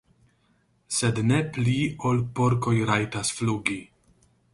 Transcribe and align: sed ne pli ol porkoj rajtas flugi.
sed 0.99 1.19
ne 1.31 1.41
pli 1.57 1.75
ol 2.11 2.21
porkoj 2.39 2.73
rajtas 2.91 3.31
flugi. 3.41 3.77